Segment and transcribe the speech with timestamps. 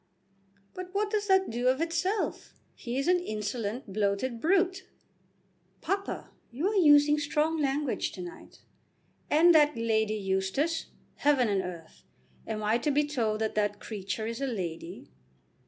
[0.73, 2.55] "But what does that do of itself?
[2.73, 4.87] He is an insolent, bloated brute."
[5.81, 8.61] "Papa, you are using strong language to night."
[9.29, 10.87] "And that Lady Eustace!
[11.17, 12.01] Heaven and earth!
[12.47, 15.11] Am I to be told that that creature is a lady?"